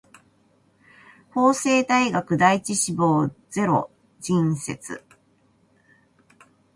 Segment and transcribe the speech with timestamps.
[1.29, 5.05] 法政大学第一志望ゼロ人説